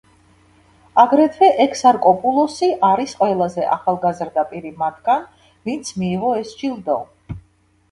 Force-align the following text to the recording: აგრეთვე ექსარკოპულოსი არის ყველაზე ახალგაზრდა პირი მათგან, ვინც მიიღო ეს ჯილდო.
აგრეთვე 1.01 1.49
ექსარკოპულოსი 1.65 2.69
არის 2.89 3.13
ყველაზე 3.21 3.67
ახალგაზრდა 3.77 4.47
პირი 4.55 4.73
მათგან, 4.83 5.23
ვინც 5.71 5.95
მიიღო 6.01 6.35
ეს 6.43 6.59
ჯილდო. 6.65 7.01